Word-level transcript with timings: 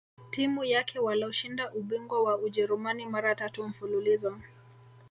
timu 0.31 0.63
yake 0.63 0.99
waloshinda 0.99 1.71
ubingwa 1.73 2.23
wa 2.23 2.37
Ujerumani 2.37 3.05
mara 3.05 3.35
tatu 3.35 3.67
mfululizo 3.67 4.37